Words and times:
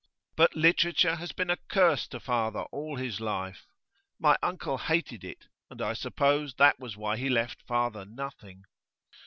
But 0.35 0.55
literature 0.55 1.17
has 1.17 1.31
been 1.31 1.51
a 1.51 1.57
curse 1.67 2.07
to 2.07 2.19
father 2.19 2.61
all 2.71 2.95
his 2.97 3.19
life. 3.19 3.67
My 4.19 4.35
uncle 4.41 4.79
hated 4.79 5.23
it, 5.23 5.45
and 5.69 5.79
I 5.79 5.93
suppose 5.93 6.55
that 6.55 6.79
was 6.79 6.97
why 6.97 7.17
he 7.17 7.29
left 7.29 7.61
father 7.61 8.03
nothing. 8.03 8.63